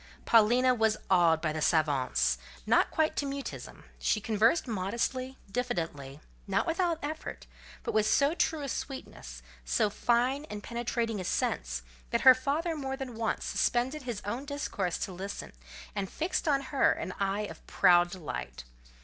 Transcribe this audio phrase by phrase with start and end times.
[0.25, 6.19] Paulina was awed by the savants, but not quite to mutism: she conversed modestly, diffidently;
[6.47, 7.45] not without effort,
[7.83, 12.75] but with so true a sweetness, so fine and penetrating a sense, that her father
[12.75, 15.53] more than once suspended his own discourse to listen,
[15.93, 18.63] and fixed on her an eye of proud delight.